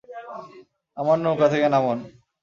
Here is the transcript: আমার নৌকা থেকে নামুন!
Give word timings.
আমার 0.97 1.17
নৌকা 1.23 1.47
থেকে 1.53 1.67
নামুন! 1.73 1.97